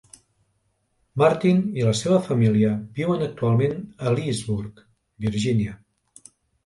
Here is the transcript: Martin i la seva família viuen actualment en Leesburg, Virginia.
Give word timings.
Martin 1.23 1.59
i 1.81 1.85
la 1.89 1.93
seva 1.99 2.17
família 2.29 2.71
viuen 3.01 3.21
actualment 3.29 3.79
en 3.85 4.17
Leesburg, 4.21 4.83
Virginia. 5.27 5.77